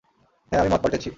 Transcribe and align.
হ্যাঁ, 0.51 0.61
আমি 0.61 0.69
মত 0.69 0.81
পাল্টেছি। 0.83 1.09